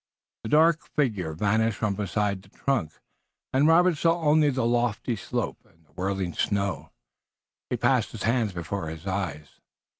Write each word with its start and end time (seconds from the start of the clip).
The 0.41 0.49
dark 0.49 0.87
figure 0.95 1.33
vanished 1.35 1.77
from 1.77 1.93
beside 1.93 2.41
the 2.41 2.49
trunk, 2.49 2.93
and 3.53 3.67
Robert 3.67 3.97
saw 3.97 4.19
only 4.19 4.49
the 4.49 4.65
lofty 4.65 5.15
slope, 5.15 5.59
and 5.63 5.85
the 5.85 5.91
whirling 5.91 6.33
snow. 6.33 6.89
He 7.69 7.77
passed 7.77 8.11
his 8.11 8.23
hands 8.23 8.51
before 8.51 8.89
his 8.89 9.05
eyes. 9.05 9.59